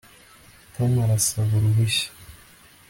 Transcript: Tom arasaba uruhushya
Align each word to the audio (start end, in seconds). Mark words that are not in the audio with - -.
Tom 0.75 0.91
arasaba 1.03 1.51
uruhushya 1.59 2.09